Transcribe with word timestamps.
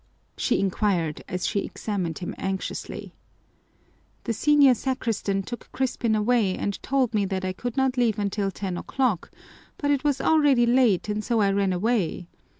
she 0.35 0.59
inquired, 0.59 1.23
as 1.27 1.45
she 1.45 1.59
examined 1.59 2.17
him 2.17 2.33
anxiously. 2.39 3.13
"The 4.23 4.33
senior 4.33 4.73
sacristan 4.73 5.43
took 5.43 5.71
Crispin 5.71 6.15
away 6.15 6.57
and 6.57 6.81
told 6.81 7.13
me 7.13 7.23
that 7.25 7.45
I 7.45 7.53
could 7.53 7.77
not 7.77 7.97
leave 7.97 8.17
until 8.17 8.49
ten 8.49 8.77
o'clock, 8.79 9.29
but 9.77 9.91
it 9.91 10.03
was 10.03 10.19
already 10.19 10.65
late 10.65 11.07
and 11.07 11.23
so 11.23 11.39
I 11.39 11.51
ran 11.51 11.71
away. 11.71 12.27